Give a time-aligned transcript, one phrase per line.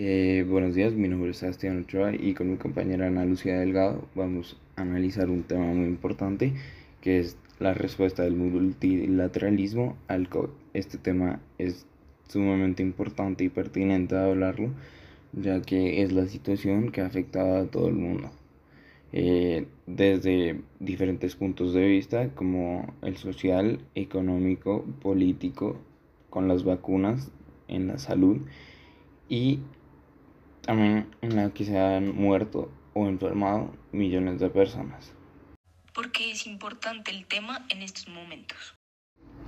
[0.00, 4.06] Eh, buenos días, mi nombre es Sebastián Ochoa y con mi compañera Ana Lucía Delgado
[4.14, 6.52] vamos a analizar un tema muy importante
[7.00, 10.50] que es la respuesta del multilateralismo al COVID.
[10.72, 11.84] Este tema es
[12.28, 14.70] sumamente importante y pertinente de hablarlo
[15.32, 18.30] ya que es la situación que ha afectado a todo el mundo.
[19.12, 25.76] Eh, desde diferentes puntos de vista como el social, económico, político,
[26.30, 27.32] con las vacunas,
[27.66, 28.42] en la salud
[29.28, 29.58] y
[30.68, 35.14] también en la que se han muerto o enfermado millones de personas.
[35.94, 38.76] ¿Por qué es importante el tema en estos momentos?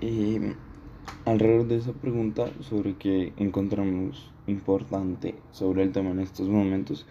[0.01, 0.39] Y
[1.27, 7.05] alrededor de esa pregunta sobre qué encontramos importante sobre el tema en estos momentos,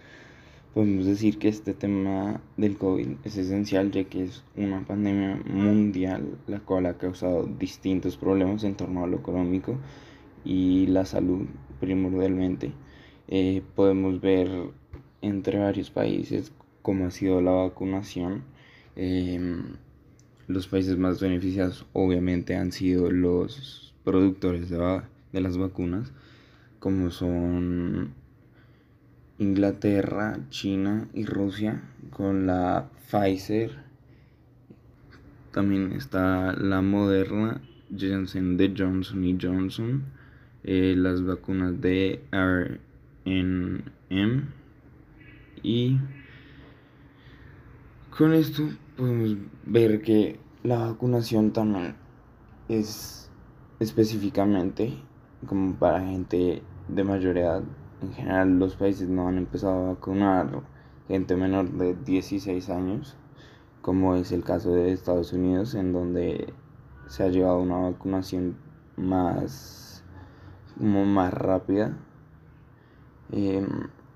[0.74, 6.36] podemos decir que este tema del COVID es esencial ya que es una pandemia mundial
[6.48, 9.78] la cual ha causado distintos problemas en torno a lo económico
[10.44, 11.46] y la salud
[11.78, 12.72] primordialmente.
[13.32, 14.48] Eh, podemos ver
[15.22, 16.52] entre varios países
[16.82, 18.42] cómo ha sido la vacunación.
[18.96, 19.76] Em,
[20.48, 26.12] los países más beneficiados obviamente han sido los productores de, de las vacunas,
[26.80, 28.14] como son
[29.38, 33.70] Inglaterra, China y Rusia, con la Pfizer.
[35.52, 37.60] También está la Moderna,
[37.96, 40.02] Johnson de Johnson y Johnson,
[40.64, 42.22] eh, las vacunas de
[43.24, 44.44] en M
[45.62, 45.98] y
[48.16, 48.62] con esto
[48.96, 51.96] podemos ver que la vacunación también
[52.68, 53.30] es
[53.78, 54.94] específicamente
[55.46, 57.62] como para gente de mayor edad.
[58.02, 60.62] En general los países no han empezado a vacunar
[61.08, 63.16] gente menor de 16 años,
[63.82, 66.52] como es el caso de Estados Unidos, en donde
[67.08, 68.56] se ha llevado una vacunación
[68.96, 70.04] más,
[70.78, 71.96] como más rápida
[73.32, 73.66] Em,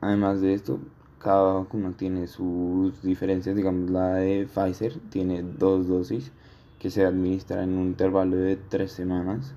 [0.01, 0.81] además de esto,
[1.19, 3.57] cada vacuna tiene sus diferencias.
[3.57, 6.33] Digamos, la de Pfizer tiene dos dosis
[6.79, 9.55] que se administra en un intervalo de tres semanas.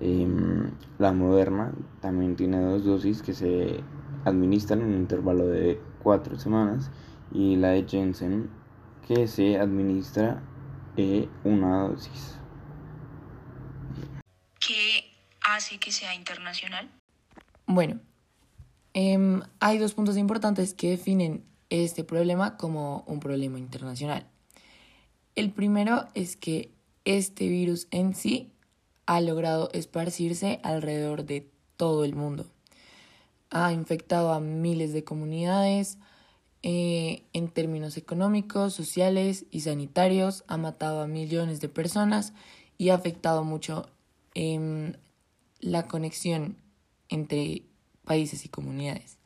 [0.00, 3.82] Em, la Moderna también tiene dos dosis que se
[4.24, 6.90] administran en un intervalo de cuatro semanas.
[7.32, 8.50] Y la de Jensen
[9.06, 10.42] que se administra
[10.96, 12.38] eh, una dosis.
[14.60, 15.10] ¿Qué
[15.44, 16.90] hace que sea internacional?
[17.66, 18.00] Bueno,
[18.94, 24.26] Em, hay dos puntos importantes que definen este problema como un problema internacional.
[25.34, 26.70] El primero es que
[27.04, 28.52] este virus en sí
[29.06, 32.46] ha logrado esparcirse alrededor de todo el mundo.
[33.50, 35.98] Ha infectado a miles de comunidades
[36.62, 42.34] eh, en términos económicos, sociales y sanitarios, ha matado a millones de personas
[42.78, 43.88] y ha afectado mucho
[44.34, 44.98] en
[45.60, 46.56] la conexión
[47.08, 47.64] entre
[48.04, 49.18] países y comunidades.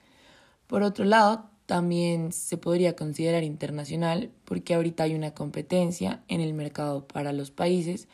[0.66, 6.54] Por otro lado, también se podría considerar internacional porque ahorita hay una competencia en el
[6.54, 8.09] mercado para los países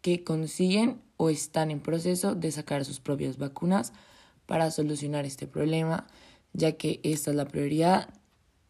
[0.00, 3.92] que consiguen o están en proceso de sacar sus propias vacunas
[4.46, 6.06] para solucionar este problema,
[6.52, 8.08] ya que esta es la prioridad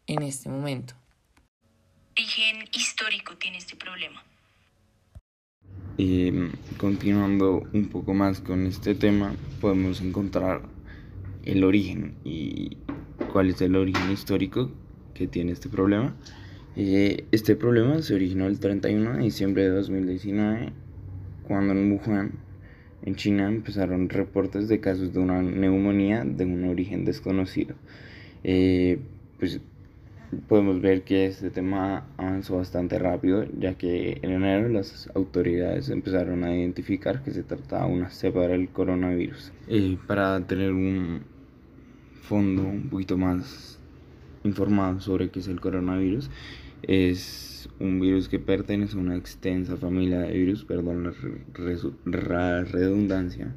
[0.07, 0.95] en este momento.
[2.15, 4.23] ¿Qué origen histórico tiene este problema?
[5.97, 6.31] Y
[6.77, 10.61] continuando un poco más con este tema, podemos encontrar
[11.47, 12.77] el origen y
[13.31, 14.69] cuál es el origen histórico
[15.13, 16.13] que tiene este problema.
[16.75, 20.73] Eh, este problema se originó el 31 de diciembre de 2019
[21.47, 22.31] cuando en Wuhan,
[23.03, 27.75] en China, empezaron reportes de casos de una neumonía de un origen desconocido.
[28.43, 28.99] Eh,
[29.39, 29.61] pues
[30.49, 36.43] podemos ver que este tema avanzó bastante rápido, ya que en enero las autoridades empezaron
[36.43, 39.53] a identificar que se trataba de una cepa del coronavirus.
[39.69, 41.21] Eh, para tener un,
[42.27, 43.79] fondo un poquito más
[44.43, 46.29] informado sobre qué es el coronavirus.
[46.83, 51.13] Es un virus que pertenece a una extensa familia de virus, perdón
[52.05, 53.53] la redundancia.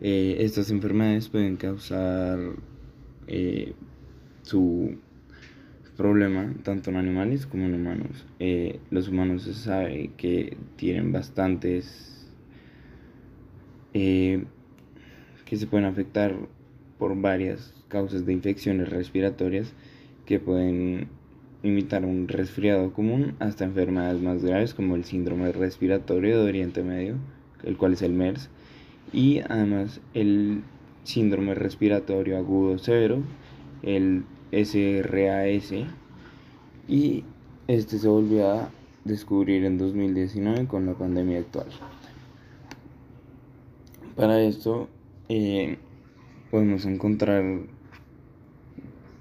[0.00, 2.38] Eh, estas enfermedades pueden causar
[3.28, 3.74] eh,
[4.42, 4.96] su
[5.96, 8.26] problema tanto en animales como en humanos.
[8.38, 12.12] Eh, los humanos se sabe que tienen bastantes
[13.92, 16.36] que se pueden afectar
[16.98, 19.72] por varias causas de infecciones respiratorias
[20.24, 21.08] que pueden
[21.62, 27.16] imitar un resfriado común hasta enfermedades más graves como el síndrome respiratorio de Oriente Medio,
[27.64, 28.50] el cual es el MERS,
[29.12, 30.62] y además el
[31.04, 33.22] síndrome respiratorio agudo severo,
[33.82, 35.72] el SRAS,
[36.88, 37.24] y
[37.68, 38.70] este se volvió a
[39.04, 41.66] descubrir en 2019 con la pandemia actual.
[44.16, 44.88] Para esto,
[45.28, 45.78] eh,
[46.50, 47.44] podemos encontrar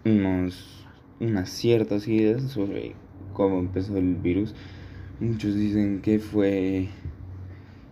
[0.06, 0.86] unos,
[1.20, 2.94] unas ciertas ideas sobre
[3.34, 4.56] cómo empezó el virus.
[5.20, 6.88] Muchos dicen que fue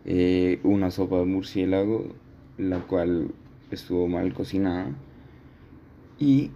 [0.05, 2.15] eh, una sopa de murciélago,
[2.57, 3.33] la cual
[3.71, 4.95] estuvo mal cocinada.
[6.19, 6.51] Y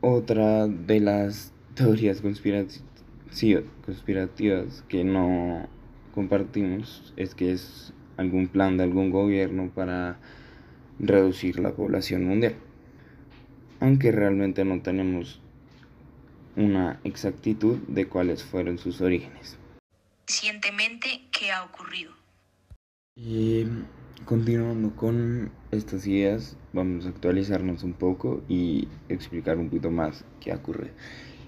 [0.00, 2.84] otra de las teorías conspirativas
[4.88, 5.66] que no
[6.14, 10.18] compartimos es que es algún plan de algún gobierno para
[10.98, 12.56] reducir la población mundial.
[13.80, 15.40] Aunque realmente no tenemos
[16.56, 19.56] una exactitud de cuáles fueron sus orígenes.
[20.26, 22.12] Recientemente, ¿qué ha ocurrido?
[23.16, 23.64] Y
[24.24, 30.52] continuando con estas ideas, vamos a actualizarnos un poco y explicar un poquito más qué
[30.52, 30.92] ocurre.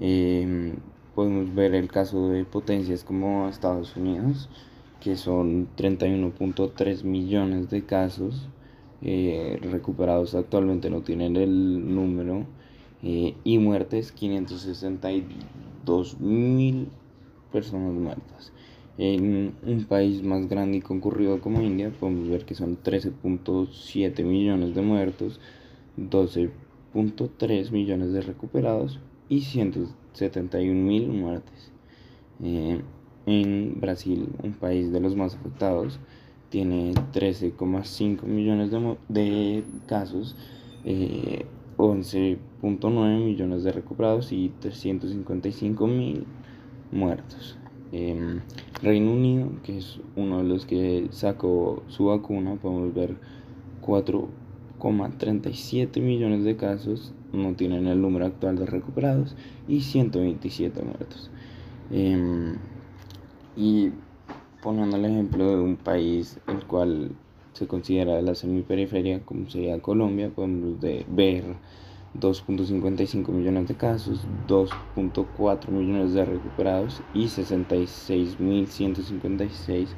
[0.00, 0.76] Em,
[1.14, 4.48] podemos ver el caso de potencias como Estados Unidos,
[5.00, 8.48] que son 31.3 millones de casos
[9.02, 12.46] eh, recuperados actualmente, no tienen el número,
[13.02, 16.88] eh, y muertes 562 mil
[17.52, 18.52] personas muertas.
[18.98, 24.74] En un país más grande y concurrido como India, podemos ver que son 13.7 millones
[24.74, 25.40] de muertos,
[25.96, 26.50] 12
[26.94, 28.98] .3 millones de recuperados
[29.28, 31.70] y 171 mil muertes.
[32.42, 32.80] Eh,
[33.26, 36.00] en Brasil, un país de los más afectados,
[36.50, 38.70] tiene 13,5 millones
[39.08, 40.36] de, casos,
[40.84, 42.36] 11.9
[42.66, 46.26] eh, millones de recuperados y 355 mil
[46.92, 47.56] muertos.
[47.92, 48.40] Em,
[48.82, 53.16] Reino Unido, que es uno de los que sacó su vacuna, podemos ver
[53.80, 54.28] 4
[55.18, 59.36] 37 millones de casos no tienen el número actual de recuperados
[59.68, 61.30] y 127 muertos.
[61.90, 62.56] Em,
[63.56, 63.90] y
[64.62, 67.12] poniendo el ejemplo de un país el cual
[67.52, 71.56] se considera la semiperiferia, como sería Colombia, podemos ver
[72.18, 79.88] 2.55 millones de casos, 2.4 millones de recuperados y 66.156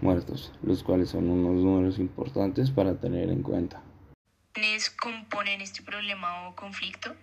[0.00, 3.82] muertos, los cuales son unos números importantes para tener en cuenta.
[4.52, 7.14] ¿Quiénes componen este problema o conflicto?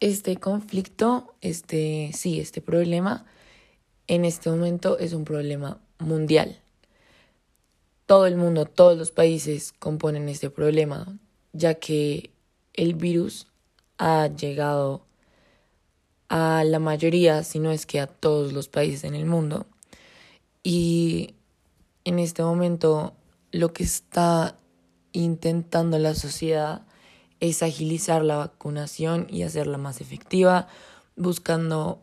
[0.00, 3.24] Este conflicto, este, sí, este problema
[4.08, 6.58] en este momento es un problema mundial.
[8.06, 11.18] Todo el mundo, todos los países componen este problema,
[11.52, 12.30] ya que
[12.72, 13.46] el virus
[13.98, 15.04] ha llegado
[16.30, 19.66] a la mayoría, si no es que a todos los países en el mundo.
[20.62, 21.34] Y
[22.04, 23.14] en este momento
[23.52, 24.56] lo que está
[25.12, 26.86] intentando la sociedad
[27.40, 30.68] es agilizar la vacunación y hacerla más efectiva,
[31.16, 32.00] buscando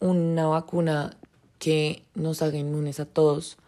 [0.00, 1.16] una vacuna
[1.58, 3.58] que nos haga inmunes a todos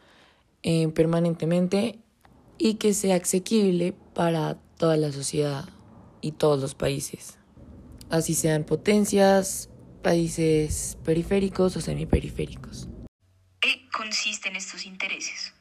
[0.62, 1.98] eh, permanentemente
[2.58, 5.68] y que sea asequible para toda la sociedad
[6.20, 7.38] y todos los países.
[8.10, 9.68] Así sean potencias,
[10.02, 12.88] países periféricos o semiperiféricos.
[13.60, 15.52] ¿Qué consisten estos intereses?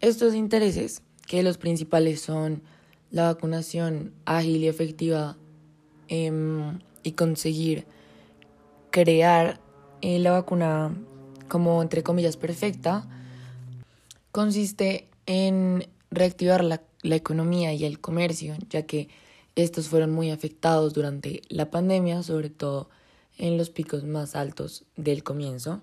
[0.00, 2.62] Estos intereses que los principales son
[3.10, 5.36] la vacunación ágil y efectiva
[6.08, 7.86] em, y conseguir
[8.90, 9.60] crear
[10.00, 10.94] eh, la vacuna
[11.48, 13.06] como entre comillas perfecta,
[14.32, 19.08] consiste en reactivar la, la economía y el comercio, ya que
[19.56, 22.88] estos fueron muy afectados durante la pandemia, sobre todo
[23.36, 25.82] en los picos más altos del comienzo.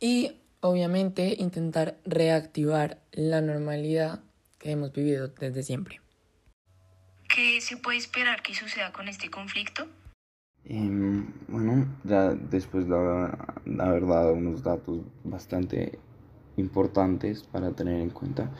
[0.00, 4.20] Y obviamente intentar reactivar la normalidad
[4.58, 6.00] que hemos vivido desde siempre.
[7.28, 9.86] ¿Qué se puede esperar que suceda con este conflicto?
[10.68, 15.98] Em, bueno, ya después de haber dado unos datos bastante
[16.58, 18.50] importantes para tener en cuenta,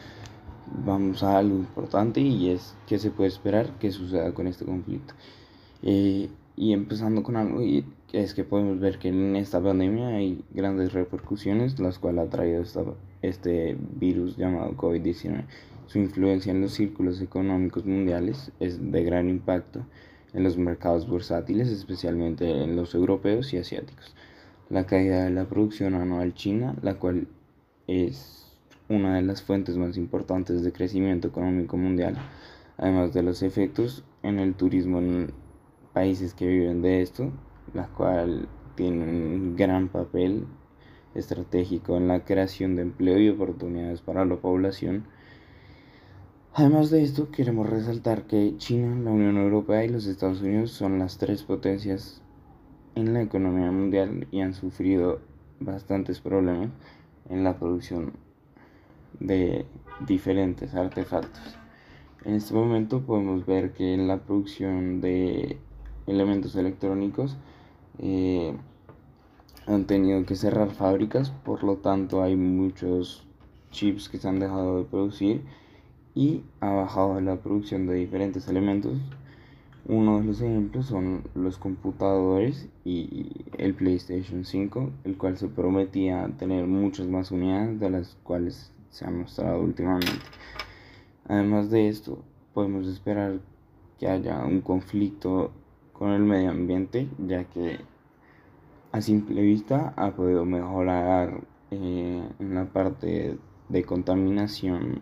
[0.85, 5.13] vamos a algo importante y es qué se puede esperar que suceda con este conflicto.
[5.83, 10.43] Eh, y empezando con algo, y es que podemos ver que en esta pandemia hay
[10.51, 12.63] grandes repercusiones, las cuales ha traído
[13.21, 15.45] este virus llamado COVID-19
[15.89, 19.83] su influencia en los círculos económicos mundiales es de gran impacto
[20.33, 24.15] en los mercados bursátiles, especialmente en los europeos y asiáticos.
[24.69, 27.27] La caída de la producción anual china, la cual
[27.87, 28.55] es
[28.87, 32.15] una de las fuentes más importantes de crecimiento económico mundial,
[32.77, 35.31] además de los efectos en el turismo en
[35.93, 37.31] países que viven de esto,
[37.73, 40.45] la cual tiene un gran papel
[41.15, 45.05] estratégico en la creación de empleo y oportunidades para la población.
[46.59, 50.99] Además de esto, queremos resaltar que China, la Unión Europea y los Estados Unidos son
[50.99, 52.21] las tres potencias
[52.95, 55.21] en la economía mundial y han sufrido
[55.61, 56.67] bastantes problemas
[57.29, 58.11] en la producción
[59.21, 59.65] de
[60.05, 61.57] diferentes artefactos.
[62.25, 65.59] En este momento podemos ver que en la producción de
[66.07, 67.37] elementos electrónicos
[67.99, 68.53] eh,
[69.65, 73.25] han tenido que cerrar fábricas, por lo tanto hay muchos
[73.71, 75.41] chips que se han dejado de producir
[76.19, 78.97] y ha bajado la producción de diferentes elementos.
[79.87, 86.29] Uno de los ejemplos son los computadores y el PlayStation 5, el cual se prometía
[86.37, 90.11] tener muchas más unidades de las cuales se ha mostrado últimamente.
[91.25, 92.21] Además de esto,
[92.53, 93.39] podemos esperar
[93.97, 95.51] que haya un conflicto
[95.93, 97.79] con el medio ambiente, ya que
[98.91, 101.39] a simple vista ha podido mejorar
[101.71, 103.37] eh, en la parte
[103.69, 105.01] de contaminación,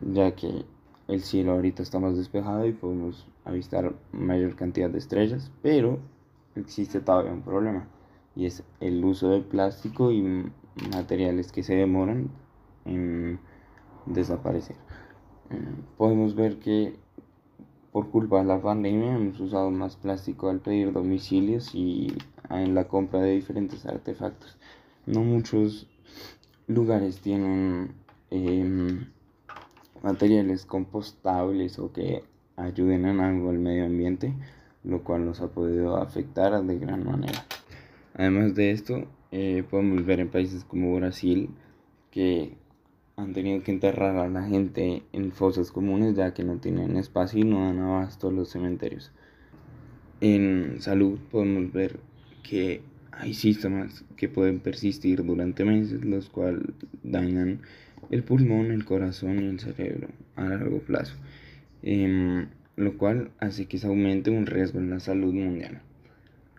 [0.00, 0.64] ya que
[1.08, 5.98] el cielo ahorita está más despejado y podemos avistar mayor cantidad de estrellas, pero
[6.56, 7.86] existe todavía un problema
[8.34, 10.50] y es el uso de plástico y
[10.92, 12.30] materiales que se demoran
[12.84, 13.38] en
[14.06, 14.76] desaparecer.
[15.50, 16.96] Eh, podemos ver que
[17.92, 22.16] por culpa de la pandemia hemos usado más plástico al pedir domicilios y
[22.48, 24.56] en la compra de diferentes artefactos.
[25.04, 25.88] No muchos
[26.66, 27.94] lugares tienen
[28.30, 29.06] em,
[30.02, 32.24] materiales compostables o que
[32.56, 34.34] ayuden en algo al medio ambiente,
[34.84, 37.44] lo cual nos ha podido afectar de gran manera.
[38.14, 41.50] Además de esto, eh, podemos ver en países como Brasil
[42.10, 42.56] que
[43.16, 47.40] han tenido que enterrar a la gente en fosas comunes ya que no tienen espacio
[47.40, 49.12] y no dan abasto a los cementerios.
[50.20, 52.00] En salud podemos ver
[52.42, 52.82] que
[53.12, 56.62] hay síntomas que pueden persistir durante meses, los cuales
[57.02, 57.60] dañan
[58.12, 61.14] el pulmón, el corazón y el cerebro a largo plazo,
[61.82, 65.80] em, lo cual hace que se aumente un riesgo en la salud mundial.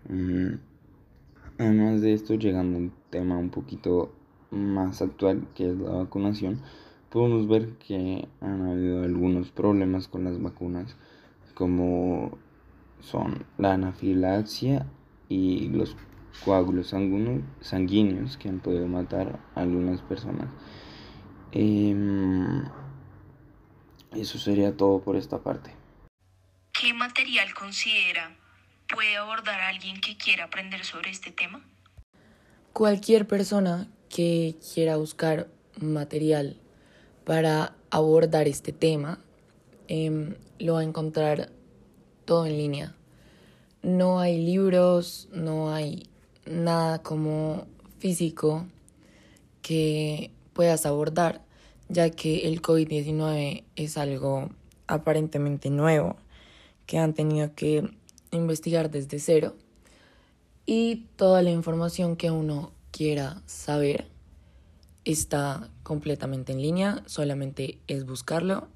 [0.10, 0.56] Mm,
[1.60, 4.14] además de esto, llegando a un tema un poquito
[4.50, 6.60] más actual, que es la vacunación,
[7.12, 10.96] podemos ver que han habido algunos problemas con las vacunas,
[11.54, 12.38] como
[13.00, 14.88] son la anafilaxia
[15.30, 15.96] y los
[16.44, 16.88] coágulos
[17.62, 20.48] sanguíneos que han podido matar a algunas personas.
[21.56, 22.64] Em,
[24.12, 25.72] eso sería todo por esta parte.
[26.72, 28.36] ¿Qué material considera
[28.94, 31.64] puede abordar a alguien que quiera aprender sobre este tema?
[32.74, 35.48] Cualquier persona que quiera buscar
[35.80, 36.60] material
[37.24, 39.20] para abordar este tema,
[39.88, 41.52] em, lo va a encontrar
[42.26, 42.96] todo en línea.
[43.84, 46.10] No hay libros, no hay
[46.46, 47.68] nada como
[48.00, 48.66] físico
[49.62, 51.44] que puedas abordar,
[51.90, 54.50] ya que el COVID-19 es algo
[54.88, 56.16] aparentemente nuevo
[56.86, 57.90] que han tenido que
[58.32, 59.56] investigar desde cero
[60.66, 64.08] y toda la información que uno quiera saber
[65.06, 68.70] está completamente en línea, solamente es buscarlo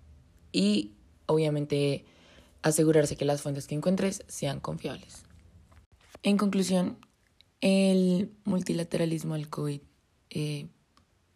[0.51, 0.91] y
[1.25, 2.05] obviamente
[2.61, 5.23] asegurarse que las fuentes que encuentres sean confiables.
[6.23, 6.97] En conclusión,
[7.61, 9.81] el multilateralismo del COVID
[10.29, 10.67] eh,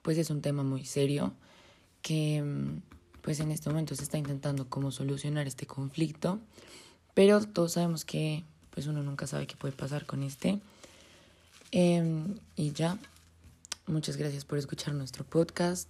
[0.01, 1.34] pues es un tema muy serio
[2.01, 2.43] que
[3.22, 6.39] pues en este momento se está intentando cómo solucionar este conflicto,
[7.13, 10.60] pero todos sabemos que pues uno nunca sabe qué puede pasar con este.
[11.72, 12.98] Em, y ya,
[13.88, 15.89] muchas gracias por escuchar nuestro podcast.